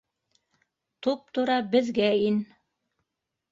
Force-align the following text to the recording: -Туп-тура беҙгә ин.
-Туп-тура 1.07 1.59
беҙгә 1.77 2.11
ин. 2.31 2.43